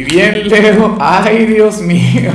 Y 0.00 0.04
bien, 0.04 0.48
Leo, 0.48 0.96
ay 0.98 1.44
Dios 1.44 1.82
mío. 1.82 2.32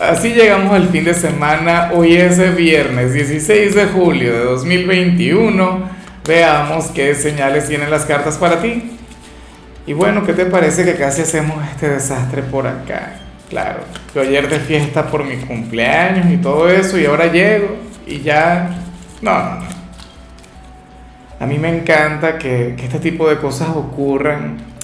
Así 0.00 0.32
llegamos 0.32 0.72
al 0.72 0.90
fin 0.90 1.04
de 1.04 1.12
semana. 1.12 1.90
Hoy 1.92 2.14
es 2.14 2.54
viernes 2.54 3.12
16 3.14 3.74
de 3.74 3.86
julio 3.86 4.32
de 4.32 4.44
2021. 4.44 5.90
Veamos 6.24 6.86
qué 6.94 7.16
señales 7.16 7.66
tienen 7.66 7.90
las 7.90 8.04
cartas 8.04 8.38
para 8.38 8.62
ti. 8.62 8.96
Y 9.88 9.92
bueno, 9.92 10.24
¿qué 10.24 10.34
te 10.34 10.46
parece 10.46 10.84
que 10.84 10.94
casi 10.94 11.22
hacemos 11.22 11.56
este 11.68 11.88
desastre 11.88 12.44
por 12.44 12.68
acá? 12.68 13.14
Claro, 13.50 13.80
yo 14.14 14.20
ayer 14.20 14.48
de 14.48 14.60
fiesta 14.60 15.10
por 15.10 15.24
mi 15.24 15.38
cumpleaños 15.38 16.32
y 16.32 16.36
todo 16.36 16.68
eso 16.70 16.96
y 16.96 17.06
ahora 17.06 17.26
llego 17.26 17.76
y 18.06 18.20
ya... 18.20 18.70
No, 19.20 19.32
no, 19.36 19.54
no. 19.56 19.66
A 21.40 21.46
mí 21.46 21.58
me 21.58 21.76
encanta 21.76 22.38
que 22.38 22.76
este 22.80 23.00
tipo 23.00 23.28
de 23.28 23.38
cosas 23.38 23.70
ocurran 23.70 24.75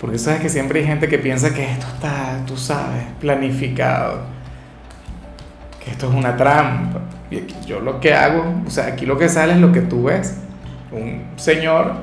porque 0.00 0.18
sabes 0.18 0.40
que 0.40 0.48
siempre 0.48 0.80
hay 0.80 0.86
gente 0.86 1.08
que 1.08 1.18
piensa 1.18 1.54
que 1.54 1.64
esto 1.64 1.86
está, 1.86 2.38
tú 2.46 2.56
sabes, 2.56 3.02
planificado, 3.20 4.20
que 5.82 5.90
esto 5.90 6.08
es 6.10 6.14
una 6.14 6.36
trampa. 6.36 7.00
Y 7.30 7.44
yo 7.66 7.80
lo 7.80 7.98
que 7.98 8.14
hago, 8.14 8.62
o 8.66 8.70
sea, 8.70 8.86
aquí 8.86 9.06
lo 9.06 9.16
que 9.18 9.28
sale 9.28 9.54
es 9.54 9.58
lo 9.58 9.72
que 9.72 9.80
tú 9.80 10.04
ves. 10.04 10.36
Un 10.92 11.24
señor 11.36 11.94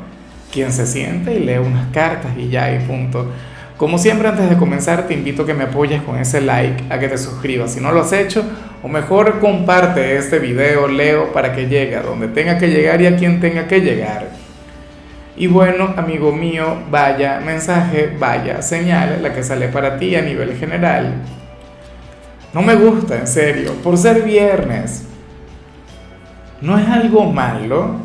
quien 0.51 0.71
se 0.71 0.85
siente 0.85 1.35
y 1.35 1.39
lee 1.39 1.57
unas 1.57 1.87
cartas 1.91 2.31
y 2.37 2.49
ya, 2.49 2.73
y 2.73 2.79
punto. 2.79 3.31
Como 3.77 3.97
siempre, 3.97 4.27
antes 4.27 4.49
de 4.49 4.57
comenzar, 4.57 5.07
te 5.07 5.13
invito 5.13 5.43
a 5.43 5.45
que 5.45 5.53
me 5.53 5.65
apoyes 5.65 6.01
con 6.03 6.17
ese 6.17 6.41
like, 6.41 6.83
a 6.89 6.99
que 6.99 7.07
te 7.07 7.17
suscribas. 7.17 7.73
Si 7.73 7.81
no 7.81 7.91
lo 7.91 8.01
has 8.01 8.13
hecho, 8.13 8.43
o 8.81 8.87
mejor 8.87 9.39
comparte 9.39 10.17
este 10.17 10.39
video, 10.39 10.87
leo, 10.87 11.31
para 11.31 11.53
que 11.53 11.67
llegue 11.67 11.95
a 11.95 12.01
donde 12.01 12.27
tenga 12.27 12.57
que 12.57 12.69
llegar 12.69 13.01
y 13.01 13.07
a 13.07 13.15
quien 13.15 13.39
tenga 13.39 13.67
que 13.67 13.81
llegar. 13.81 14.42
Y 15.35 15.47
bueno, 15.47 15.93
amigo 15.97 16.31
mío, 16.31 16.77
vaya 16.91 17.41
mensaje, 17.43 18.15
vaya 18.19 18.61
señal, 18.61 19.23
la 19.23 19.33
que 19.33 19.43
sale 19.43 19.67
para 19.67 19.97
ti 19.97 20.15
a 20.15 20.21
nivel 20.21 20.55
general. 20.55 21.13
No 22.53 22.61
me 22.61 22.75
gusta, 22.75 23.17
en 23.17 23.25
serio, 23.25 23.73
por 23.83 23.97
ser 23.97 24.21
viernes. 24.21 25.07
No 26.61 26.77
es 26.77 26.87
algo 26.87 27.25
malo, 27.25 27.95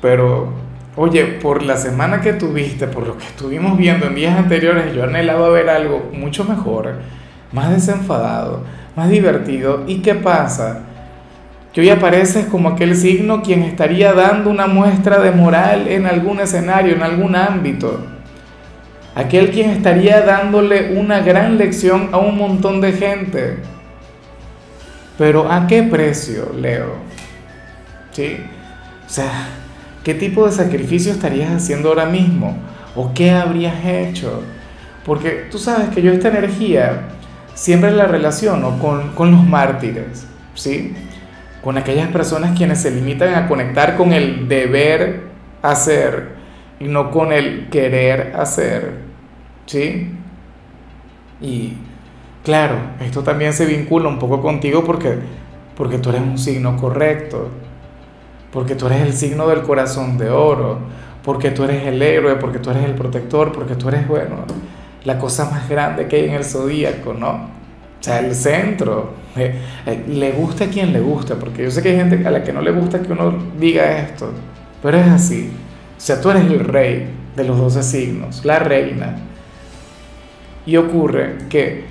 pero 0.00 0.48
oye, 0.96 1.24
por 1.26 1.62
la 1.62 1.76
semana 1.76 2.22
que 2.22 2.32
tuviste, 2.32 2.86
por 2.86 3.06
lo 3.06 3.18
que 3.18 3.26
estuvimos 3.26 3.76
viendo 3.76 4.06
en 4.06 4.14
días 4.14 4.38
anteriores, 4.38 4.94
yo 4.94 5.04
anhelaba 5.04 5.50
ver 5.50 5.68
algo 5.68 6.10
mucho 6.14 6.44
mejor, 6.44 6.94
más 7.52 7.70
desenfadado, 7.70 8.62
más 8.96 9.10
divertido. 9.10 9.84
¿Y 9.86 10.00
qué 10.00 10.14
pasa? 10.14 10.80
Que 11.76 11.82
hoy 11.82 11.90
apareces 11.90 12.46
como 12.46 12.70
aquel 12.70 12.96
signo 12.96 13.42
quien 13.42 13.62
estaría 13.62 14.14
dando 14.14 14.48
una 14.48 14.66
muestra 14.66 15.18
de 15.18 15.30
moral 15.30 15.88
en 15.88 16.06
algún 16.06 16.40
escenario, 16.40 16.94
en 16.94 17.02
algún 17.02 17.36
ámbito. 17.36 18.00
Aquel 19.14 19.50
quien 19.50 19.68
estaría 19.68 20.22
dándole 20.22 20.98
una 20.98 21.20
gran 21.20 21.58
lección 21.58 22.08
a 22.12 22.16
un 22.16 22.38
montón 22.38 22.80
de 22.80 22.92
gente. 22.92 23.58
Pero 25.18 25.52
¿a 25.52 25.66
qué 25.66 25.82
precio, 25.82 26.50
Leo? 26.58 26.94
¿Sí? 28.10 28.38
O 29.06 29.10
sea, 29.10 29.46
¿qué 30.02 30.14
tipo 30.14 30.46
de 30.46 30.52
sacrificio 30.52 31.12
estarías 31.12 31.50
haciendo 31.50 31.90
ahora 31.90 32.06
mismo? 32.06 32.56
¿O 32.94 33.12
qué 33.12 33.32
habrías 33.32 33.84
hecho? 33.84 34.42
Porque 35.04 35.46
tú 35.50 35.58
sabes 35.58 35.90
que 35.90 36.00
yo 36.00 36.10
esta 36.10 36.28
energía 36.28 37.02
siempre 37.52 37.90
la 37.90 38.06
relaciono 38.06 38.78
con, 38.78 39.10
con 39.10 39.30
los 39.30 39.44
mártires, 39.44 40.26
¿sí? 40.54 40.94
Con 41.66 41.76
aquellas 41.76 42.06
personas 42.10 42.56
quienes 42.56 42.80
se 42.80 42.92
limitan 42.92 43.34
a 43.34 43.48
conectar 43.48 43.96
con 43.96 44.12
el 44.12 44.46
deber 44.46 45.22
hacer 45.62 46.36
y 46.78 46.84
no 46.84 47.10
con 47.10 47.32
el 47.32 47.66
querer 47.70 48.36
hacer. 48.36 49.00
¿Sí? 49.66 50.12
Y 51.40 51.72
claro, 52.44 52.76
esto 53.00 53.24
también 53.24 53.52
se 53.52 53.66
vincula 53.66 54.08
un 54.08 54.20
poco 54.20 54.40
contigo 54.40 54.84
porque, 54.84 55.18
porque 55.76 55.98
tú 55.98 56.10
eres 56.10 56.20
un 56.20 56.38
signo 56.38 56.76
correcto, 56.76 57.48
porque 58.52 58.76
tú 58.76 58.86
eres 58.86 59.00
el 59.00 59.12
signo 59.12 59.48
del 59.48 59.62
corazón 59.62 60.18
de 60.18 60.30
oro, 60.30 60.78
porque 61.24 61.50
tú 61.50 61.64
eres 61.64 61.84
el 61.84 62.00
héroe, 62.00 62.36
porque 62.36 62.60
tú 62.60 62.70
eres 62.70 62.84
el 62.84 62.94
protector, 62.94 63.50
porque 63.50 63.74
tú 63.74 63.88
eres, 63.88 64.06
bueno, 64.06 64.44
la 65.02 65.18
cosa 65.18 65.50
más 65.50 65.68
grande 65.68 66.06
que 66.06 66.14
hay 66.14 66.24
en 66.26 66.34
el 66.34 66.44
zodíaco, 66.44 67.12
¿no? 67.12 67.55
Sea, 68.06 68.20
el 68.20 68.36
centro. 68.36 69.14
Eh, 69.34 69.52
eh, 69.84 70.04
le 70.06 70.30
gusta 70.30 70.66
a 70.66 70.68
quien 70.68 70.92
le 70.92 71.00
gusta, 71.00 71.34
porque 71.34 71.64
yo 71.64 71.72
sé 71.72 71.82
que 71.82 71.88
hay 71.88 71.96
gente 71.96 72.24
a 72.24 72.30
la 72.30 72.44
que 72.44 72.52
no 72.52 72.62
le 72.62 72.70
gusta 72.70 73.02
que 73.02 73.10
uno 73.10 73.34
diga 73.58 73.98
esto, 73.98 74.30
pero 74.80 74.96
es 74.98 75.08
así. 75.08 75.50
O 75.96 76.00
sea, 76.00 76.20
tú 76.20 76.30
eres 76.30 76.44
el 76.44 76.60
rey 76.60 77.08
de 77.34 77.42
los 77.42 77.58
doce 77.58 77.82
signos, 77.82 78.44
la 78.44 78.60
reina. 78.60 79.16
Y 80.66 80.76
ocurre 80.76 81.34
que 81.48 81.86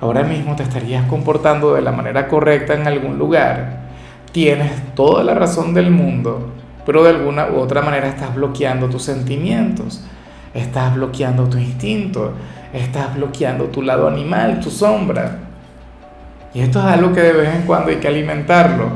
ahora 0.00 0.22
mismo 0.22 0.54
te 0.54 0.62
estarías 0.62 1.04
comportando 1.06 1.74
de 1.74 1.82
la 1.82 1.90
manera 1.90 2.28
correcta 2.28 2.74
en 2.74 2.86
algún 2.86 3.18
lugar. 3.18 3.88
Tienes 4.30 4.94
toda 4.94 5.24
la 5.24 5.34
razón 5.34 5.74
del 5.74 5.90
mundo, 5.90 6.52
pero 6.86 7.02
de 7.02 7.10
alguna 7.10 7.48
u 7.48 7.56
otra 7.56 7.82
manera 7.82 8.06
estás 8.06 8.32
bloqueando 8.32 8.88
tus 8.88 9.02
sentimientos, 9.02 10.04
estás 10.54 10.94
bloqueando 10.94 11.48
tu 11.48 11.58
instinto, 11.58 12.32
estás 12.72 13.14
bloqueando 13.14 13.64
tu 13.66 13.82
lado 13.82 14.08
animal, 14.08 14.60
tu 14.60 14.70
sombra. 14.70 15.38
Y 16.52 16.60
esto 16.60 16.78
es 16.80 16.84
algo 16.86 17.12
que 17.12 17.20
de 17.20 17.32
vez 17.32 17.54
en 17.54 17.62
cuando 17.62 17.90
hay 17.90 17.96
que 17.96 18.08
alimentarlo. 18.08 18.90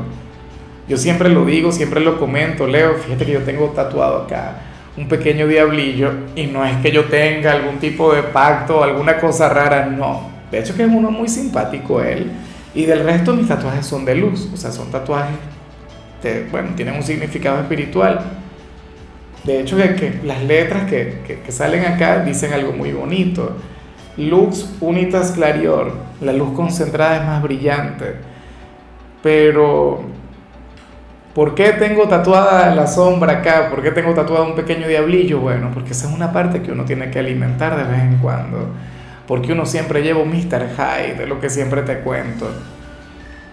Yo 0.87 0.97
siempre 0.97 1.29
lo 1.29 1.45
digo, 1.45 1.71
siempre 1.71 1.99
lo 1.99 2.19
comento, 2.19 2.67
Leo, 2.67 2.95
fíjate 2.95 3.25
que 3.25 3.33
yo 3.33 3.41
tengo 3.41 3.67
tatuado 3.69 4.23
acá 4.23 4.55
un 4.97 5.07
pequeño 5.07 5.47
diablillo 5.47 6.11
y 6.35 6.47
no 6.47 6.63
es 6.63 6.77
que 6.77 6.91
yo 6.91 7.05
tenga 7.05 7.51
algún 7.51 7.79
tipo 7.79 8.13
de 8.13 8.23
pacto 8.23 8.79
o 8.79 8.83
alguna 8.83 9.17
cosa 9.19 9.49
rara, 9.49 9.85
no. 9.85 10.29
De 10.51 10.59
hecho 10.59 10.75
que 10.75 10.83
es 10.83 10.89
uno 10.89 11.11
muy 11.11 11.27
simpático 11.27 12.01
él. 12.01 12.31
Y 12.73 12.85
del 12.85 13.03
resto 13.03 13.33
mis 13.33 13.47
tatuajes 13.47 13.85
son 13.85 14.05
de 14.05 14.15
luz, 14.15 14.49
o 14.53 14.57
sea, 14.57 14.71
son 14.71 14.91
tatuajes, 14.91 15.35
de, 16.21 16.47
bueno, 16.51 16.69
tienen 16.75 16.95
un 16.95 17.03
significado 17.03 17.59
espiritual. 17.59 18.19
De 19.45 19.61
hecho, 19.61 19.77
que, 19.77 20.21
las 20.23 20.43
letras 20.43 20.89
que, 20.89 21.39
salen 21.49 21.85
acá 21.85 22.23
dicen 22.23 22.51
algo 22.53 22.71
muy 22.73 22.91
bonito. 22.91 23.55
Lux 24.17 24.75
unitas 24.81 25.31
clarior, 25.31 25.93
la 26.21 26.33
luz 26.33 26.53
concentrada 26.53 27.17
es 27.17 27.25
más 27.25 27.43
brillante. 27.43 28.15
Pero, 29.21 30.01
¿por 31.35 31.53
qué 31.53 31.73
tengo 31.73 32.07
tatuada 32.07 32.73
la 32.73 32.87
sombra 32.87 33.33
acá? 33.33 33.69
¿Por 33.69 33.83
qué 33.83 33.91
tengo 33.91 34.13
tatuado 34.13 34.45
un 34.45 34.55
pequeño 34.55 34.87
diablillo? 34.87 35.39
Bueno, 35.39 35.69
porque 35.73 35.91
esa 35.91 36.07
es 36.09 36.15
una 36.15 36.31
parte 36.31 36.63
que 36.63 36.71
uno 36.71 36.85
tiene 36.85 37.11
que 37.11 37.19
alimentar 37.19 37.77
de 37.77 37.83
vez 37.83 38.01
en 38.01 38.17
cuando. 38.17 38.69
Porque 39.27 39.51
uno 39.51 39.65
siempre 39.65 40.01
lleva 40.01 40.21
un 40.21 40.29
Mr. 40.29 40.69
Hyde, 40.75 41.15
de 41.15 41.27
lo 41.27 41.39
que 41.39 41.49
siempre 41.51 41.83
te 41.83 41.99
cuento. 41.99 42.49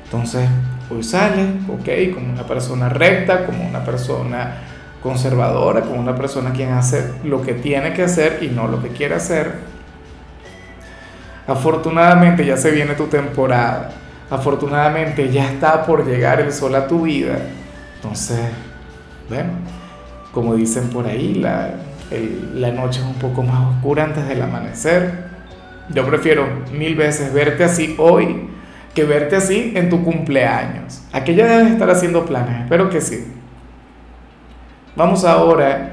Entonces, 0.05 0.49
hoy 0.91 1.03
sale, 1.03 1.43
ok, 1.69 2.15
como 2.15 2.33
una 2.33 2.47
persona 2.47 2.89
recta, 2.89 3.45
como 3.45 3.67
una 3.67 3.85
persona 3.85 4.72
conservadora, 5.03 5.83
como 5.83 6.01
una 6.01 6.15
persona 6.15 6.53
quien 6.53 6.73
hace 6.73 7.13
lo 7.25 7.43
que 7.43 7.55
tiene 7.55 7.93
que 7.93 8.05
hacer 8.05 8.39
y 8.43 8.49
no 8.49 8.69
lo 8.69 8.83
que 8.83 8.89
quiere 8.89 9.15
hacer. 9.15 9.53
Afortunadamente 11.47 12.47
ya 12.47 12.57
se 12.57 12.71
viene 12.71 12.95
tu 12.95 13.07
temporada. 13.07 13.91
Afortunadamente 14.31 15.31
ya 15.31 15.51
está 15.51 15.85
por 15.85 16.07
llegar 16.07 16.41
el 16.41 16.53
sol 16.53 16.75
a 16.75 16.87
tu 16.87 17.03
vida. 17.03 17.37
Entonces, 17.97 18.41
bueno, 19.29 19.51
como 20.33 20.55
dicen 20.55 20.89
por 20.89 21.07
ahí, 21.07 21.35
la, 21.35 21.71
la 22.55 22.71
noche 22.71 23.01
es 23.01 23.07
un 23.07 23.15
poco 23.15 23.43
más 23.43 23.75
oscura 23.75 24.05
antes 24.05 24.27
del 24.29 24.41
amanecer. 24.41 25.33
Yo 25.89 26.07
prefiero 26.07 26.47
mil 26.73 26.95
veces 26.95 27.33
verte 27.35 27.65
así 27.65 27.97
hoy 27.99 28.49
que 28.95 29.05
verte 29.05 29.37
así 29.37 29.73
en 29.75 29.91
tu 29.91 30.05
cumpleaños. 30.05 31.03
Aquí 31.13 31.35
ya 31.35 31.47
debes 31.47 31.73
estar 31.73 31.91
haciendo 31.91 32.25
planes, 32.25 32.63
espero 32.63 32.89
que 32.89 33.01
sí. 33.01 33.27
Vamos 34.95 35.25
ahora 35.25 35.93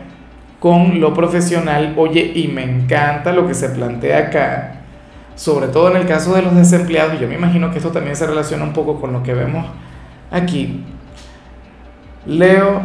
con 0.60 1.00
lo 1.00 1.14
profesional. 1.14 1.94
Oye, 1.98 2.32
y 2.36 2.48
me 2.48 2.64
encanta 2.64 3.32
lo 3.32 3.48
que 3.48 3.54
se 3.54 3.70
plantea 3.70 4.18
acá, 4.28 4.82
sobre 5.36 5.68
todo 5.68 5.90
en 5.92 5.98
el 5.98 6.06
caso 6.06 6.34
de 6.36 6.42
los 6.42 6.56
desempleados, 6.56 7.20
yo 7.20 7.28
me 7.28 7.36
imagino 7.36 7.72
que 7.72 7.78
esto 7.78 7.92
también 7.92 8.16
se 8.16 8.28
relaciona 8.28 8.64
un 8.64 8.74
poco 8.74 9.00
con 9.00 9.14
lo 9.14 9.24
que 9.24 9.34
vemos 9.34 9.66
aquí. 10.30 10.84
Leo, 12.26 12.82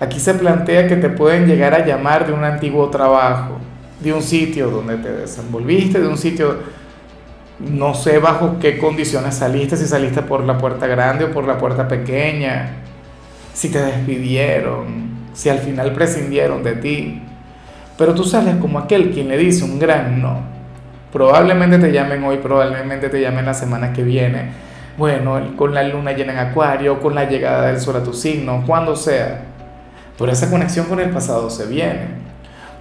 aquí 0.00 0.18
se 0.18 0.32
plantea 0.34 0.88
que 0.88 0.96
te 0.96 1.10
pueden 1.10 1.46
llegar 1.46 1.74
a 1.74 1.84
llamar 1.84 2.26
de 2.26 2.32
un 2.32 2.44
antiguo 2.44 2.88
trabajo, 2.88 3.58
de 4.00 4.14
un 4.14 4.22
sitio 4.22 4.70
donde 4.70 4.96
te 4.96 5.12
desenvolviste, 5.12 6.00
de 6.00 6.08
un 6.08 6.16
sitio, 6.16 6.56
no 7.58 7.92
sé 7.92 8.18
bajo 8.18 8.58
qué 8.58 8.78
condiciones 8.78 9.34
saliste, 9.34 9.76
si 9.76 9.86
saliste 9.86 10.22
por 10.22 10.42
la 10.44 10.56
puerta 10.56 10.86
grande 10.86 11.26
o 11.26 11.30
por 11.30 11.46
la 11.46 11.58
puerta 11.58 11.86
pequeña, 11.86 12.76
si 13.52 13.68
te 13.68 13.82
despidieron, 13.82 15.09
si 15.40 15.48
al 15.48 15.60
final 15.60 15.94
prescindieron 15.94 16.62
de 16.62 16.74
ti. 16.74 17.22
Pero 17.96 18.14
tú 18.14 18.24
sales 18.24 18.56
como 18.56 18.78
aquel 18.78 19.10
quien 19.10 19.28
le 19.28 19.38
dice 19.38 19.64
un 19.64 19.78
gran 19.78 20.20
no. 20.20 20.42
Probablemente 21.10 21.78
te 21.78 21.92
llamen 21.92 22.22
hoy, 22.24 22.36
probablemente 22.36 23.08
te 23.08 23.22
llamen 23.22 23.46
la 23.46 23.54
semana 23.54 23.94
que 23.94 24.02
viene. 24.02 24.50
Bueno, 24.98 25.40
con 25.56 25.72
la 25.72 25.82
luna 25.82 26.12
llena 26.12 26.34
en 26.34 26.38
acuario, 26.40 27.00
con 27.00 27.14
la 27.14 27.24
llegada 27.24 27.68
del 27.68 27.80
sol 27.80 27.96
a 27.96 28.02
tu 28.02 28.12
signo, 28.12 28.64
cuando 28.66 28.94
sea. 28.94 29.44
Pero 30.18 30.30
esa 30.30 30.50
conexión 30.50 30.84
con 30.84 31.00
el 31.00 31.08
pasado 31.08 31.48
se 31.48 31.64
viene. 31.64 32.20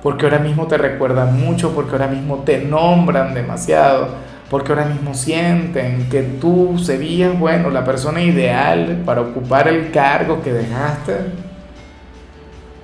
porque 0.04 0.26
ahora 0.26 0.40
mismo 0.40 0.68
te 0.68 0.78
recuerdan 0.78 1.40
mucho, 1.40 1.74
porque 1.74 1.94
ahora 1.94 2.08
mismo 2.08 2.40
te 2.40 2.60
nombran 2.60 3.34
demasiado, 3.34 4.10
porque 4.50 4.74
ahora 4.74 4.86
mismo 4.86 5.14
sienten 5.14 6.10
que 6.10 6.24
tú 6.24 6.78
serías, 6.78 7.40
bueno, 7.40 7.70
la 7.70 7.86
persona 7.86 8.22
ideal 8.22 9.02
para 9.06 9.22
ocupar 9.22 9.70
el 9.70 9.92
cargo 9.92 10.42
que 10.42 10.52
dejaste. 10.52 11.49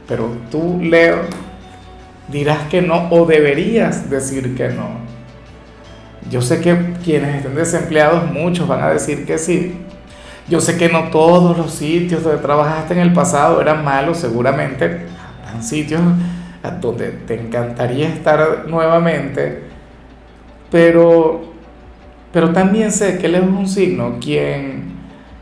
Pero 0.08 0.30
tú, 0.52 0.80
Leo, 0.82 1.22
dirás 2.28 2.68
que 2.70 2.82
no 2.82 3.10
o 3.10 3.26
deberías 3.26 4.10
decir 4.10 4.56
que 4.56 4.70
no. 4.70 5.06
Yo 6.30 6.42
sé 6.42 6.60
que 6.60 6.94
quienes 7.04 7.36
estén 7.36 7.56
desempleados, 7.56 8.32
muchos 8.32 8.68
van 8.68 8.84
a 8.84 8.90
decir 8.90 9.26
que 9.26 9.38
sí. 9.38 9.76
Yo 10.48 10.60
sé 10.60 10.78
que 10.78 10.90
no 10.90 11.10
todos 11.10 11.58
los 11.58 11.74
sitios 11.74 12.24
donde 12.24 12.42
trabajaste 12.42 12.94
en 12.94 13.00
el 13.00 13.14
pasado 13.14 13.62
eran 13.62 13.84
malos, 13.84 14.18
seguramente 14.18 15.06
habrán 15.44 15.64
sitios 15.64 16.02
donde 16.82 17.10
te 17.10 17.40
encantaría 17.40 18.10
estar 18.10 18.66
nuevamente, 18.68 19.64
pero, 20.72 21.54
pero 22.32 22.52
también 22.52 22.92
sé 22.92 23.18
que 23.18 23.28
Leo 23.28 23.44
es 23.44 23.50
un 23.50 23.68
signo 23.68 24.18
quien, 24.20 24.96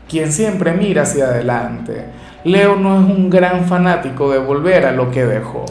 quien 0.08 0.32
siempre 0.32 0.72
mira 0.72 1.02
hacia 1.02 1.26
adelante. 1.26 2.04
Leo 2.44 2.76
no 2.76 3.00
es 3.00 3.06
un 3.06 3.30
gran 3.30 3.64
fanático 3.64 4.30
de 4.30 4.38
volver 4.38 4.84
a 4.84 4.92
lo 4.92 5.10
que 5.10 5.24
dejó. 5.24 5.64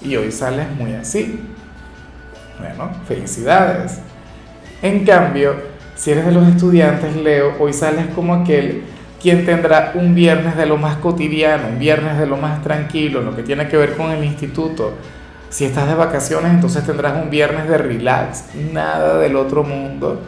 Y 0.00 0.14
hoy 0.14 0.30
sales 0.30 0.66
muy 0.78 0.94
así. 0.94 1.40
Bueno, 2.58 2.90
felicidades. 3.06 4.00
En 4.80 5.04
cambio, 5.04 5.56
si 5.96 6.12
eres 6.12 6.26
de 6.26 6.32
los 6.32 6.46
estudiantes, 6.46 7.16
Leo, 7.16 7.54
hoy 7.58 7.72
sales 7.72 8.06
como 8.14 8.34
aquel 8.34 8.84
quien 9.20 9.44
tendrá 9.44 9.92
un 9.96 10.14
viernes 10.14 10.56
de 10.56 10.66
lo 10.66 10.76
más 10.76 10.96
cotidiano, 10.96 11.68
un 11.68 11.78
viernes 11.78 12.16
de 12.16 12.26
lo 12.26 12.36
más 12.36 12.62
tranquilo, 12.62 13.20
lo 13.20 13.34
que 13.36 13.42
tiene 13.42 13.68
que 13.68 13.76
ver 13.76 13.96
con 13.96 14.10
el 14.12 14.24
instituto. 14.24 14.94
Si 15.50 15.64
estás 15.64 15.88
de 15.88 15.94
vacaciones, 15.94 16.52
entonces 16.52 16.86
tendrás 16.86 17.20
un 17.20 17.28
viernes 17.28 17.68
de 17.68 17.76
relax, 17.76 18.44
nada 18.72 19.18
del 19.18 19.34
otro 19.36 19.64
mundo. 19.64 20.22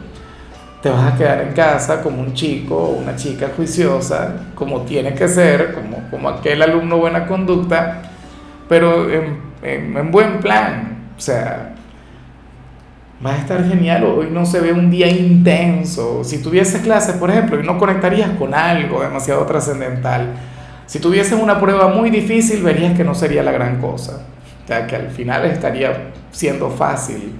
Te 0.83 0.89
vas 0.89 1.13
a 1.13 1.17
quedar 1.17 1.41
en 1.41 1.53
casa 1.53 2.01
como 2.01 2.21
un 2.21 2.33
chico 2.33 2.75
o 2.75 2.89
una 2.89 3.15
chica 3.15 3.51
juiciosa, 3.55 4.51
como 4.53 4.81
tiene 4.81 5.13
que 5.13 5.29
ser, 5.29 5.73
como, 5.73 6.09
como 6.11 6.27
aquel 6.27 6.61
alumno 6.61 6.97
buena 6.97 7.25
conducta, 7.25 8.01
pero 8.67 9.09
en, 9.09 9.39
en 9.63 10.11
buen 10.11 10.39
plan. 10.39 11.13
O 11.17 11.21
sea, 11.21 11.73
va 13.25 13.33
a 13.33 13.37
estar 13.37 13.65
genial, 13.65 14.03
hoy 14.03 14.27
no 14.29 14.45
se 14.45 14.59
ve 14.59 14.73
un 14.73 14.91
día 14.91 15.07
intenso. 15.07 16.23
Si 16.23 16.41
tuvieses 16.41 16.81
clases, 16.81 17.15
por 17.15 17.29
ejemplo, 17.29 17.59
y 17.59 17.65
no 17.65 17.77
conectarías 17.77 18.31
con 18.31 18.53
algo 18.53 19.01
demasiado 19.01 19.45
trascendental. 19.45 20.33
Si 20.85 20.99
tuvieses 20.99 21.39
una 21.39 21.59
prueba 21.59 21.87
muy 21.87 22.09
difícil, 22.09 22.61
verías 22.61 22.95
que 22.95 23.03
no 23.03 23.15
sería 23.15 23.41
la 23.41 23.51
gran 23.51 23.79
cosa. 23.79 24.19
O 24.63 24.67
sea, 24.67 24.85
que 24.85 24.95
al 24.95 25.09
final 25.09 25.45
estaría 25.45 26.11
siendo 26.31 26.69
fácil. 26.69 27.33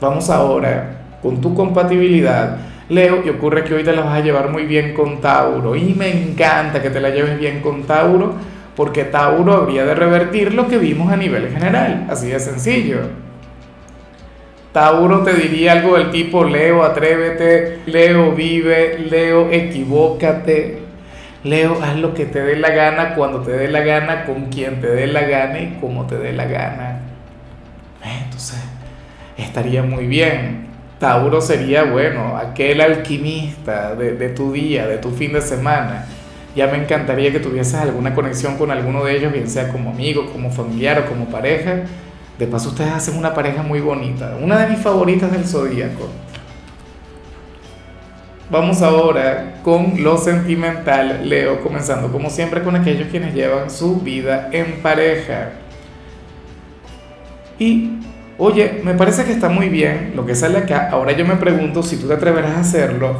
Vamos 0.00 0.30
ahora 0.30 1.03
con 1.24 1.40
tu 1.40 1.54
compatibilidad. 1.54 2.58
Leo, 2.90 3.22
y 3.24 3.30
ocurre 3.30 3.64
que 3.64 3.72
hoy 3.72 3.82
te 3.82 3.96
la 3.96 4.02
vas 4.02 4.18
a 4.18 4.20
llevar 4.20 4.50
muy 4.50 4.66
bien 4.66 4.92
con 4.92 5.22
Tauro. 5.22 5.74
Y 5.74 5.94
me 5.94 6.10
encanta 6.10 6.82
que 6.82 6.90
te 6.90 7.00
la 7.00 7.08
lleves 7.08 7.38
bien 7.38 7.60
con 7.62 7.84
Tauro, 7.84 8.34
porque 8.76 9.04
Tauro 9.04 9.54
habría 9.54 9.86
de 9.86 9.94
revertir 9.94 10.52
lo 10.52 10.68
que 10.68 10.76
vimos 10.76 11.10
a 11.10 11.16
nivel 11.16 11.48
general. 11.48 12.06
Así 12.10 12.28
de 12.28 12.38
sencillo. 12.38 12.98
Tauro 14.72 15.22
te 15.22 15.32
diría 15.32 15.72
algo 15.72 15.96
del 15.96 16.10
tipo, 16.10 16.44
Leo, 16.44 16.82
atrévete, 16.82 17.80
Leo, 17.86 18.32
vive, 18.32 18.98
Leo, 19.08 19.50
equivócate, 19.50 20.80
Leo, 21.42 21.78
haz 21.82 21.96
lo 21.96 22.12
que 22.12 22.26
te 22.26 22.42
dé 22.42 22.56
la 22.56 22.70
gana, 22.70 23.14
cuando 23.14 23.40
te 23.40 23.52
dé 23.52 23.68
la 23.68 23.80
gana, 23.80 24.26
con 24.26 24.46
quien 24.46 24.80
te 24.80 24.88
dé 24.88 25.06
la 25.06 25.22
gana 25.22 25.60
y 25.60 25.78
como 25.80 26.06
te 26.06 26.18
dé 26.18 26.32
la 26.34 26.44
gana. 26.44 26.98
Entonces, 28.04 28.62
estaría 29.38 29.82
muy 29.82 30.06
bien. 30.06 30.73
Tauro 31.04 31.40
sería, 31.40 31.84
bueno, 31.84 32.36
aquel 32.36 32.80
alquimista 32.80 33.94
de, 33.94 34.14
de 34.16 34.28
tu 34.30 34.52
día, 34.52 34.86
de 34.86 34.98
tu 34.98 35.10
fin 35.10 35.32
de 35.32 35.42
semana. 35.42 36.06
Ya 36.56 36.66
me 36.68 36.78
encantaría 36.78 37.32
que 37.32 37.40
tuvieses 37.40 37.74
alguna 37.74 38.14
conexión 38.14 38.56
con 38.56 38.70
alguno 38.70 39.04
de 39.04 39.16
ellos, 39.16 39.32
bien 39.32 39.48
sea 39.48 39.68
como 39.68 39.90
amigo, 39.90 40.30
como 40.32 40.50
familiar 40.50 41.00
o 41.00 41.06
como 41.06 41.26
pareja 41.26 41.82
de 42.38 42.46
paso, 42.46 42.70
ustedes 42.70 42.92
hacen 42.92 43.16
una 43.16 43.32
pareja 43.32 43.62
muy 43.62 43.80
bonita, 43.80 44.36
una 44.40 44.58
de 44.58 44.68
mis 44.68 44.80
favoritas 44.80 45.30
del 45.30 45.44
zodíaco. 45.44 46.08
Vamos 48.50 48.82
ahora 48.82 49.60
con 49.62 50.02
lo 50.02 50.18
sentimental, 50.18 51.28
Leo, 51.28 51.60
comenzando 51.60 52.10
como 52.10 52.30
siempre 52.30 52.62
con 52.62 52.76
aquellos 52.76 53.08
quienes 53.08 53.34
llevan 53.34 53.70
su 53.70 54.00
vida 54.00 54.48
en 54.52 54.80
pareja. 54.82 55.52
Y, 57.58 57.98
oye, 58.38 58.80
me 58.84 58.94
parece 58.94 59.24
que 59.24 59.32
está 59.32 59.48
muy 59.48 59.68
bien 59.68 60.12
lo 60.14 60.26
que 60.26 60.34
sale 60.34 60.58
acá. 60.58 60.88
Ahora 60.90 61.12
yo 61.12 61.24
me 61.24 61.36
pregunto 61.36 61.82
si 61.82 61.96
tú 61.96 62.08
te 62.08 62.14
atreverás 62.14 62.56
a 62.56 62.60
hacerlo. 62.60 63.16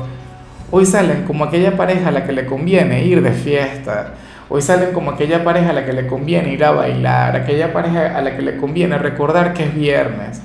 Hoy 0.70 0.87
salen 0.87 1.25
como 1.25 1.44
aquella 1.44 1.76
pareja 1.76 2.08
a 2.08 2.12
la 2.12 2.25
que 2.25 2.32
le 2.32 2.46
conviene 2.46 3.05
ir 3.05 3.22
de 3.22 3.32
fiesta, 3.32 4.14
Hoy 4.50 4.61
salen 4.61 4.93
como 4.93 5.11
aquella 5.11 5.43
pareja 5.43 5.70
a 5.70 5.72
la 5.72 5.87
que 5.87 5.94
le 5.94 6.06
conviene 6.06 6.52
ir 6.52 6.64
a 6.64 6.70
bailar, 6.70 7.34
aquella 7.34 7.72
pareja 7.72 8.16
a 8.16 8.20
la 8.20 8.37
que 8.37 8.43
le 8.43 8.58
conviene 8.58 8.99
recordar 8.99 9.55
que 9.55 9.64
es 9.64 9.75
viernes. 9.75 10.43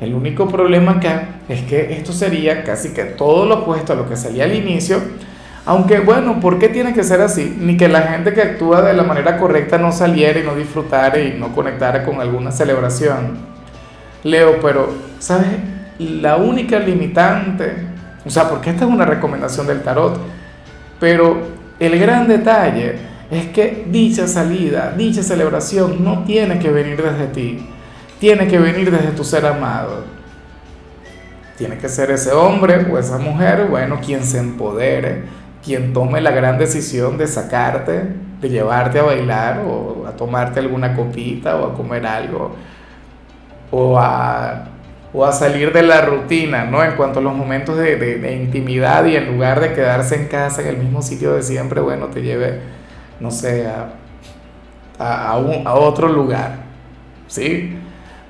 El 0.00 0.14
único 0.14 0.48
problema 0.48 0.92
acá 0.92 1.28
es 1.48 1.62
que 1.62 1.92
esto 1.92 2.12
sería 2.12 2.64
casi 2.64 2.94
que 2.94 3.04
todo 3.04 3.44
lo 3.46 3.60
opuesto 3.60 3.92
a 3.92 3.96
lo 3.96 4.08
que 4.08 4.16
salía 4.16 4.44
al 4.44 4.54
inicio. 4.54 5.00
Aunque 5.66 6.00
bueno, 6.00 6.40
¿por 6.40 6.58
qué 6.58 6.70
tiene 6.70 6.94
que 6.94 7.04
ser 7.04 7.20
así? 7.20 7.56
Ni 7.60 7.76
que 7.76 7.88
la 7.88 8.02
gente 8.02 8.32
que 8.32 8.40
actúa 8.40 8.80
de 8.82 8.94
la 8.94 9.02
manera 9.02 9.36
correcta 9.36 9.76
no 9.76 9.92
saliera 9.92 10.40
y 10.40 10.42
no 10.42 10.54
disfrutara 10.54 11.18
y 11.18 11.36
no 11.38 11.54
conectara 11.54 12.04
con 12.04 12.20
alguna 12.20 12.52
celebración. 12.52 13.55
Leo, 14.26 14.60
pero 14.60 14.88
¿sabes? 15.20 15.46
La 15.98 16.36
única 16.36 16.78
limitante, 16.80 17.76
o 18.24 18.30
sea, 18.30 18.48
porque 18.48 18.70
esta 18.70 18.84
es 18.84 18.90
una 18.90 19.04
recomendación 19.04 19.66
del 19.66 19.82
tarot, 19.82 20.18
pero 20.98 21.38
el 21.78 21.98
gran 21.98 22.26
detalle 22.26 22.96
es 23.30 23.46
que 23.46 23.86
dicha 23.88 24.26
salida, 24.26 24.92
dicha 24.96 25.22
celebración 25.22 26.02
no 26.04 26.24
tiene 26.24 26.58
que 26.58 26.70
venir 26.70 27.00
desde 27.02 27.26
ti, 27.28 27.66
tiene 28.18 28.48
que 28.48 28.58
venir 28.58 28.90
desde 28.90 29.12
tu 29.12 29.22
ser 29.22 29.46
amado. 29.46 30.04
Tiene 31.56 31.78
que 31.78 31.88
ser 31.88 32.10
ese 32.10 32.32
hombre 32.32 32.86
o 32.90 32.98
esa 32.98 33.18
mujer, 33.18 33.68
bueno, 33.70 34.00
quien 34.04 34.24
se 34.24 34.38
empodere, 34.38 35.22
quien 35.64 35.92
tome 35.92 36.20
la 36.20 36.32
gran 36.32 36.58
decisión 36.58 37.16
de 37.16 37.26
sacarte, 37.26 38.02
de 38.40 38.50
llevarte 38.50 38.98
a 38.98 39.04
bailar 39.04 39.62
o 39.66 40.04
a 40.06 40.10
tomarte 40.12 40.60
alguna 40.60 40.94
copita 40.94 41.56
o 41.56 41.70
a 41.70 41.74
comer 41.74 42.04
algo 42.06 42.54
o 43.70 43.98
a, 43.98 44.68
o 45.12 45.24
a 45.24 45.32
salir 45.32 45.72
de 45.72 45.82
la 45.82 46.02
rutina, 46.02 46.64
¿no? 46.64 46.82
En 46.82 46.92
cuanto 46.92 47.20
a 47.20 47.22
los 47.22 47.34
momentos 47.34 47.76
de, 47.76 48.38
intimidad 48.40 49.04
y 49.06 49.16
en 49.16 49.32
lugar 49.32 49.60
de 49.60 49.72
quedarse 49.72 50.16
en 50.16 50.26
casa 50.26 50.62
en 50.62 50.68
el 50.68 50.78
mismo 50.78 51.02
sitio 51.02 51.34
de 51.34 51.42
siempre, 51.42 51.80
bueno, 51.80 52.06
te 52.06 52.22
lleve 52.22 52.60
no 53.20 53.30
sé, 53.30 53.66
a, 53.66 53.88
a, 54.98 55.74
otro 55.74 56.08
lugar, 56.08 56.56
¿sí? 57.28 57.76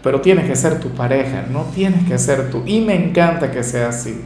Pero 0.02 0.20
tienes 0.20 0.46
que 0.46 0.54
ser 0.54 0.78
tu 0.78 0.90
pareja, 0.90 1.44
no 1.50 1.64
tienes 1.74 2.06
que 2.06 2.18
ser 2.18 2.50
tú. 2.50 2.62
Y 2.66 2.80
me 2.80 2.94
encanta 2.94 3.50
que 3.50 3.64
sea 3.64 3.88
así, 3.88 4.22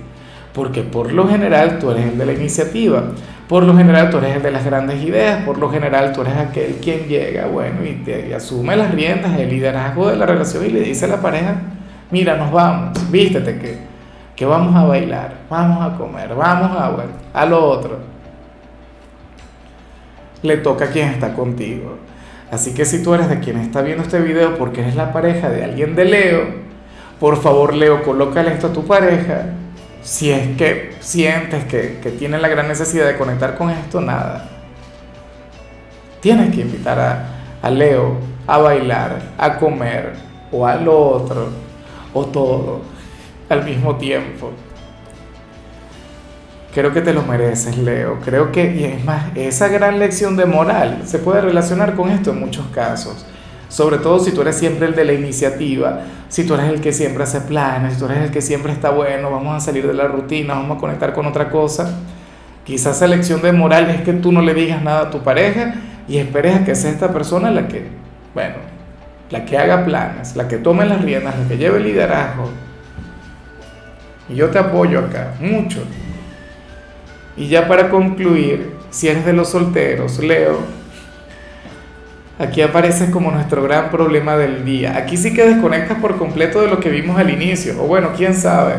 porque 0.53 0.83
por 0.83 1.13
lo 1.13 1.29
general 1.29 1.79
tú 1.79 1.91
eres 1.91 2.07
el 2.07 2.19
de 2.19 2.27
la 2.27 2.33
iniciativa, 2.33 3.05
por 3.51 3.65
lo 3.65 3.77
general 3.77 4.11
tú 4.11 4.19
eres 4.19 4.37
el 4.37 4.43
de 4.43 4.53
las 4.53 4.65
grandes 4.65 5.03
ideas, 5.03 5.43
por 5.43 5.59
lo 5.59 5.69
general 5.69 6.13
tú 6.13 6.21
eres 6.21 6.37
aquel 6.37 6.77
quien 6.77 7.09
llega, 7.09 7.47
bueno, 7.47 7.81
y, 7.85 8.33
asume 8.33 8.77
las 8.77 8.95
riendas, 8.95 9.37
el 9.37 9.51
liderazgo 9.51 10.09
de 10.09 10.15
la 10.15 10.25
relación 10.25 10.65
y 10.67 10.69
le 10.69 10.83
dice 10.83 11.07
a 11.07 11.09
la 11.09 11.21
pareja, 11.21 11.57
mira, 12.13 12.37
nos 12.37 12.53
vamos, 12.53 13.11
vístete 13.11 13.59
que, 13.59 13.79
que 14.37 14.47
vamos 14.47 14.77
a 14.77 14.85
bailar, 14.85 15.33
vamos 15.51 15.83
a 15.83 15.99
comer, 15.99 16.33
vamos 16.33 16.81
a, 16.81 16.91
bueno, 16.91 17.11
a 17.35 17.45
lo 17.45 17.65
otro 17.65 17.99
le 20.43 20.57
toca 20.59 20.85
a 20.85 20.89
quien 20.91 21.09
está 21.09 21.35
contigo. 21.35 21.99
Así 22.53 22.73
que 22.73 22.85
si 22.85 23.03
tú 23.03 23.15
eres 23.15 23.29
de 23.29 23.41
quien 23.41 23.57
está 23.57 23.83
viendo 23.83 24.05
este 24.05 24.21
video 24.21 24.57
porque 24.59 24.83
eres 24.83 24.95
la 24.95 25.13
pareja 25.13 25.51
de 25.51 25.65
alguien 25.65 25.97
de 25.97 26.05
Leo, 26.05 26.45
por 27.19 27.37
favor 27.43 27.75
Leo, 27.75 28.05
colócale 28.05 28.53
esto 28.53 28.69
a 28.69 28.73
tu 28.73 28.87
pareja. 28.87 29.47
Si 30.03 30.31
es 30.31 30.57
que 30.57 30.97
sientes 31.01 31.65
que, 31.65 31.99
que 32.03 32.11
tiene 32.11 32.39
la 32.39 32.49
gran 32.49 32.69
necesidad 32.69 33.07
de 33.07 33.17
conectar 33.17 33.57
con 33.57 33.71
esto, 33.71 34.01
nada. 34.01 34.49
Tienes 36.21 36.55
que 36.55 36.63
invitar 36.63 36.99
a, 36.99 37.29
a 37.63 37.71
Leo 37.71 38.31
a 38.51 38.59
bailar, 38.59 39.23
a 39.39 39.59
comer 39.59 40.15
o 40.51 40.67
a 40.67 40.75
lo 40.75 40.99
otro, 40.99 41.49
o 42.13 42.27
todo 42.27 42.81
al 43.49 43.65
mismo 43.65 43.97
tiempo. 43.97 44.51
Creo 46.75 46.93
que 46.93 47.01
te 47.01 47.13
lo 47.13 47.23
mereces, 47.23 47.79
Leo. 47.79 48.19
Creo 48.25 48.51
que, 48.51 48.75
y 48.75 48.85
es 48.85 49.05
más, 49.05 49.27
esa 49.37 49.69
gran 49.69 49.99
lección 49.99 50.37
de 50.37 50.47
moral 50.47 51.03
se 51.05 51.19
puede 51.19 51.41
relacionar 51.41 51.95
con 51.95 52.11
esto 52.11 52.31
en 52.31 52.41
muchos 52.41 52.67
casos. 52.69 53.25
Sobre 53.71 53.99
todo 53.99 54.19
si 54.19 54.33
tú 54.33 54.41
eres 54.41 54.57
siempre 54.57 54.89
el 54.89 54.97
de 54.97 55.05
la 55.05 55.13
iniciativa, 55.13 56.01
si 56.29 56.45
tú 56.45 56.55
eres 56.55 56.67
el 56.67 56.81
que 56.81 56.93
siempre 56.93 57.23
hace 57.23 57.41
planes, 57.41 57.95
si 57.95 58.01
tú 58.01 58.07
eres 58.07 58.19
el 58.25 58.31
que 58.33 58.43
siempre 58.43 58.73
está 58.73 58.91
bueno, 58.91 59.31
vamos 59.31 59.57
a 59.57 59.61
salir 59.61 59.87
de 59.87 59.95
la 59.95 60.09
rutina, 60.09 60.55
vamos 60.55 60.77
a 60.77 60.81
conectar 60.81 61.13
con 61.13 61.25
otra 61.25 61.51
cosa. 61.51 62.01
Quizás 62.65 62.97
esa 62.97 63.07
lección 63.07 63.41
de 63.43 63.53
moral 63.53 63.89
es 63.91 64.03
que 64.03 64.13
tú 64.13 64.33
no 64.33 64.43
le 64.43 64.55
digas 64.55 64.83
nada 64.83 65.03
a 65.03 65.11
tu 65.11 65.21
pareja 65.21 65.75
y 66.09 66.19
esperes 66.19 66.57
a 66.57 66.65
que 66.65 66.75
sea 66.75 66.91
esta 66.91 67.13
persona 67.13 67.53
la 67.53 67.69
que, 67.69 67.87
bueno, 68.35 68.57
la 69.31 69.45
que 69.45 69.57
haga 69.57 69.85
planes, 69.85 70.35
la 70.35 70.49
que 70.49 70.57
tome 70.57 70.85
las 70.85 71.01
riendas, 71.01 71.39
la 71.39 71.47
que 71.47 71.57
lleve 71.57 71.79
el 71.79 71.85
liderazgo. 71.85 72.51
Y 74.29 74.35
yo 74.35 74.51
te 74.51 74.59
apoyo 74.59 74.99
acá, 74.99 75.35
mucho. 75.41 75.85
Y 77.37 77.47
ya 77.47 77.69
para 77.69 77.89
concluir, 77.89 78.73
si 78.91 79.07
eres 79.07 79.25
de 79.25 79.33
los 79.33 79.49
solteros, 79.49 80.19
Leo, 80.19 80.80
aquí 82.41 82.63
aparece 82.63 83.11
como 83.11 83.31
nuestro 83.31 83.63
gran 83.63 83.91
problema 83.91 84.37
del 84.37 84.65
día. 84.65 84.97
Aquí 84.97 85.17
sí 85.19 85.35
que 85.35 85.47
desconectas 85.47 85.99
por 85.99 86.17
completo 86.17 86.63
de 86.63 86.69
lo 86.69 86.81
que 86.81 86.89
vimos 86.89 87.19
al 87.19 87.29
inicio, 87.29 87.75
o 87.83 87.87
bueno, 87.87 88.11
quién 88.17 88.35
sabe. 88.35 88.77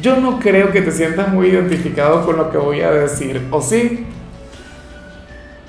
Yo 0.00 0.20
no 0.20 0.38
creo 0.38 0.70
que 0.70 0.80
te 0.80 0.92
sientas 0.92 1.28
muy 1.28 1.48
identificado 1.48 2.24
con 2.24 2.36
lo 2.36 2.50
que 2.50 2.58
voy 2.58 2.80
a 2.80 2.92
decir, 2.92 3.48
¿o 3.50 3.60
sí? 3.60 4.06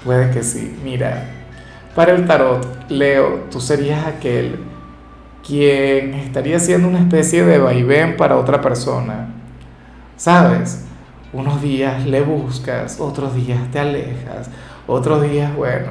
Puede 0.03 0.29
que 0.29 0.43
sí. 0.43 0.77
Mira, 0.83 1.25
para 1.95 2.11
el 2.11 2.27
tarot, 2.27 2.89
Leo, 2.89 3.45
tú 3.49 3.59
serías 3.59 4.05
aquel 4.05 4.59
quien 5.45 6.13
estaría 6.13 6.57
haciendo 6.57 6.87
una 6.87 6.99
especie 6.99 7.45
de 7.45 7.57
vaivén 7.57 8.15
para 8.15 8.37
otra 8.37 8.61
persona. 8.61 9.29
¿Sabes? 10.17 10.85
Unos 11.33 11.61
días 11.61 12.05
le 12.05 12.21
buscas, 12.21 12.99
otros 12.99 13.33
días 13.33 13.59
te 13.71 13.79
alejas, 13.79 14.49
otros 14.87 15.23
días, 15.23 15.53
bueno, 15.55 15.89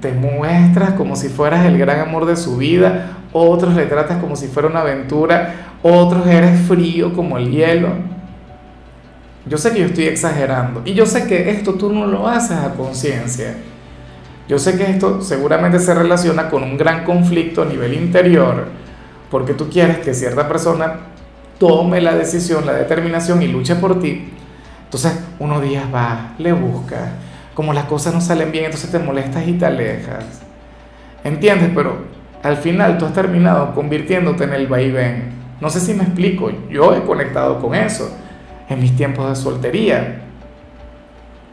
te 0.00 0.12
muestras 0.12 0.92
como 0.92 1.16
si 1.16 1.28
fueras 1.28 1.66
el 1.66 1.78
gran 1.78 2.00
amor 2.00 2.26
de 2.26 2.36
su 2.36 2.56
vida, 2.56 3.18
otros 3.32 3.74
le 3.74 3.86
tratas 3.86 4.18
como 4.18 4.36
si 4.36 4.48
fuera 4.48 4.68
una 4.68 4.80
aventura, 4.80 5.76
otros 5.82 6.26
eres 6.26 6.60
frío 6.66 7.12
como 7.12 7.38
el 7.38 7.50
hielo. 7.50 7.88
Yo 9.46 9.58
sé 9.58 9.72
que 9.72 9.80
yo 9.80 9.86
estoy 9.86 10.06
exagerando 10.06 10.82
y 10.84 10.94
yo 10.94 11.06
sé 11.06 11.26
que 11.26 11.50
esto 11.50 11.74
tú 11.74 11.92
no 11.92 12.06
lo 12.06 12.26
haces 12.26 12.56
a 12.58 12.74
conciencia. 12.74 13.54
Yo 14.48 14.58
sé 14.58 14.76
que 14.76 14.90
esto 14.90 15.22
seguramente 15.22 15.78
se 15.78 15.94
relaciona 15.94 16.48
con 16.48 16.62
un 16.62 16.76
gran 16.76 17.04
conflicto 17.04 17.62
a 17.62 17.64
nivel 17.64 17.94
interior, 17.94 18.66
porque 19.30 19.54
tú 19.54 19.68
quieres 19.68 19.98
que 19.98 20.14
cierta 20.14 20.48
persona 20.48 20.94
tome 21.58 22.00
la 22.00 22.14
decisión, 22.14 22.64
la 22.66 22.74
determinación 22.74 23.42
y 23.42 23.48
luche 23.48 23.74
por 23.76 23.98
ti, 24.00 24.28
entonces 24.84 25.18
unos 25.38 25.62
días 25.62 25.84
va, 25.92 26.34
le 26.38 26.52
busca, 26.52 27.12
como 27.56 27.72
las 27.72 27.86
cosas 27.86 28.12
no 28.12 28.20
salen 28.20 28.52
bien, 28.52 28.66
entonces 28.66 28.92
te 28.92 28.98
molestas 28.98 29.48
y 29.48 29.54
te 29.54 29.64
alejas. 29.64 30.42
¿Entiendes? 31.24 31.70
Pero 31.74 31.96
al 32.42 32.58
final 32.58 32.98
tú 32.98 33.06
has 33.06 33.14
terminado 33.14 33.74
convirtiéndote 33.74 34.44
en 34.44 34.52
el 34.52 34.66
vaivén. 34.66 35.32
No 35.58 35.70
sé 35.70 35.80
si 35.80 35.94
me 35.94 36.04
explico, 36.04 36.50
yo 36.68 36.94
he 36.94 37.02
conectado 37.02 37.58
con 37.58 37.74
eso 37.74 38.14
en 38.68 38.78
mis 38.78 38.94
tiempos 38.94 39.30
de 39.30 39.36
soltería. 39.36 40.20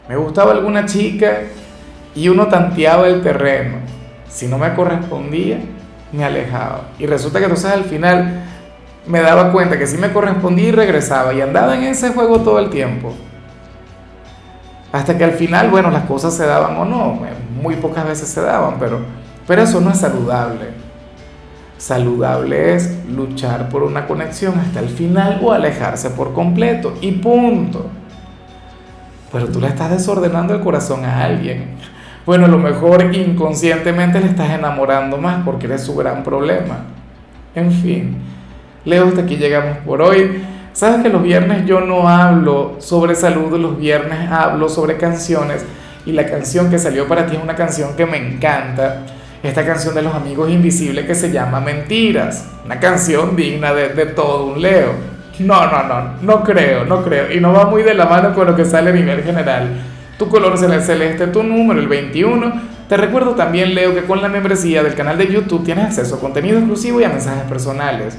Me 0.06 0.16
gustaba 0.16 0.52
alguna 0.52 0.84
chica 0.84 1.38
y 2.14 2.28
uno 2.28 2.48
tanteaba 2.48 3.08
el 3.08 3.22
terreno. 3.22 3.78
Si 4.28 4.46
no 4.46 4.58
me 4.58 4.74
correspondía, 4.74 5.58
me 6.12 6.22
alejaba. 6.22 6.88
Y 6.98 7.06
resulta 7.06 7.38
que 7.38 7.46
entonces 7.46 7.72
al 7.72 7.84
final 7.84 8.42
me 9.06 9.22
daba 9.22 9.52
cuenta 9.52 9.78
que 9.78 9.86
sí 9.86 9.96
me 9.96 10.12
correspondía 10.12 10.68
y 10.68 10.72
regresaba 10.72 11.32
y 11.32 11.40
andaba 11.40 11.74
en 11.74 11.84
ese 11.84 12.10
juego 12.10 12.40
todo 12.40 12.58
el 12.58 12.68
tiempo. 12.68 13.14
Hasta 14.94 15.18
que 15.18 15.24
al 15.24 15.32
final, 15.32 15.70
bueno, 15.70 15.90
las 15.90 16.04
cosas 16.04 16.36
se 16.36 16.46
daban 16.46 16.76
o 16.76 16.84
no, 16.84 17.18
muy 17.60 17.74
pocas 17.74 18.06
veces 18.06 18.28
se 18.28 18.40
daban, 18.40 18.76
pero, 18.78 19.00
pero 19.44 19.62
eso 19.62 19.80
no 19.80 19.90
es 19.90 19.98
saludable. 19.98 20.66
Saludable 21.76 22.76
es 22.76 23.04
luchar 23.08 23.68
por 23.70 23.82
una 23.82 24.06
conexión 24.06 24.56
hasta 24.56 24.78
el 24.78 24.88
final 24.88 25.40
o 25.42 25.50
alejarse 25.50 26.10
por 26.10 26.32
completo 26.32 26.94
y 27.00 27.10
punto. 27.10 27.86
Pero 29.32 29.48
tú 29.48 29.60
le 29.60 29.66
estás 29.66 29.90
desordenando 29.90 30.54
el 30.54 30.60
corazón 30.60 31.04
a 31.04 31.24
alguien. 31.24 31.74
Bueno, 32.24 32.44
a 32.44 32.48
lo 32.48 32.58
mejor 32.58 33.12
inconscientemente 33.12 34.20
le 34.20 34.26
estás 34.26 34.50
enamorando 34.50 35.16
más 35.16 35.42
porque 35.44 35.66
eres 35.66 35.82
su 35.82 35.96
gran 35.96 36.22
problema. 36.22 36.84
En 37.56 37.72
fin. 37.72 38.18
Leo, 38.84 39.08
hasta 39.08 39.22
aquí 39.22 39.34
llegamos 39.34 39.78
por 39.78 40.00
hoy. 40.00 40.53
Sabes 40.74 41.04
que 41.04 41.08
los 41.08 41.22
viernes 41.22 41.66
yo 41.66 41.80
no 41.80 42.08
hablo 42.08 42.74
sobre 42.80 43.14
salud, 43.14 43.56
los 43.60 43.78
viernes 43.78 44.28
hablo 44.28 44.68
sobre 44.68 44.96
canciones 44.96 45.64
y 46.04 46.10
la 46.10 46.26
canción 46.26 46.68
que 46.68 46.80
salió 46.80 47.06
para 47.06 47.26
ti 47.26 47.36
es 47.36 47.42
una 47.42 47.54
canción 47.54 47.94
que 47.94 48.04
me 48.04 48.16
encanta. 48.16 49.02
Esta 49.40 49.64
canción 49.64 49.94
de 49.94 50.02
los 50.02 50.12
amigos 50.12 50.50
invisibles 50.50 51.06
que 51.06 51.14
se 51.14 51.30
llama 51.30 51.60
Mentiras. 51.60 52.48
Una 52.64 52.80
canción 52.80 53.36
digna 53.36 53.72
de, 53.72 54.06
todo 54.06 54.46
un 54.46 54.60
Leo. 54.60 54.90
No, 55.38 55.64
no, 55.70 55.84
no, 55.84 56.14
no 56.22 56.42
creo, 56.42 56.84
no 56.84 57.04
creo. 57.04 57.30
Y 57.30 57.38
no 57.38 57.52
va 57.52 57.66
muy 57.66 57.84
de 57.84 57.94
la 57.94 58.06
mano 58.06 58.34
con 58.34 58.48
lo 58.48 58.56
que 58.56 58.64
sale 58.64 58.90
a 58.90 58.94
nivel 58.94 59.22
general. 59.22 59.80
Tu 60.18 60.28
color 60.28 60.58
será 60.58 60.74
el 60.74 60.82
celeste, 60.82 61.28
tu 61.28 61.44
número 61.44 61.78
el 61.78 61.86
21. 61.86 62.52
Te 62.88 62.96
recuerdo 62.96 63.36
también, 63.36 63.76
Leo, 63.76 63.94
que 63.94 64.02
con 64.02 64.20
la 64.20 64.28
membresía 64.28 64.82
del 64.82 64.94
canal 64.94 65.18
de 65.18 65.32
YouTube 65.32 65.64
tienes 65.64 65.84
acceso 65.84 66.16
a 66.16 66.20
contenido 66.20 66.58
exclusivo 66.58 67.00
y 67.00 67.04
a 67.04 67.10
mensajes 67.10 67.44
personales 67.44 68.18